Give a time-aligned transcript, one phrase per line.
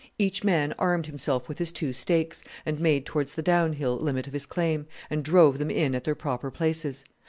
[0.17, 4.25] Each man armed himself with his two stakes, and made towards the down hill limit
[4.25, 7.05] of his claim, and drove them in at their proper places.